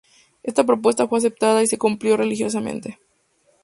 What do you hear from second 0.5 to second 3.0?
propuesta fue aceptada y se cumplió religiosamente.